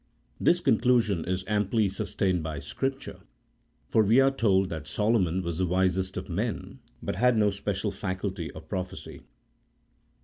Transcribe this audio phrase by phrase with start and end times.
[0.39, 3.19] This conclu sion is amply sustained by Scripture,
[3.87, 7.91] for we are told that Solomon was the wisest of men, but had no special
[7.91, 9.21] faculty of prophecy.